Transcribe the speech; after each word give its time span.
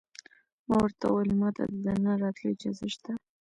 ما 0.67 0.75
ورته 0.83 1.03
وویل: 1.07 1.31
ما 1.41 1.49
ته 1.55 1.63
د 1.71 1.73
دننه 1.85 2.11
راتلو 2.21 2.47
اجازه 2.53 2.85
شته؟ 2.93 3.11